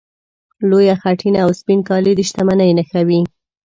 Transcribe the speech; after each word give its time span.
لویه 0.69 0.95
خېټه 1.01 1.29
او 1.43 1.49
سپین 1.59 1.79
کالي 1.89 2.13
د 2.15 2.19
شتمنۍ 2.29 2.71
نښې 2.77 3.01
وې. 3.07 3.21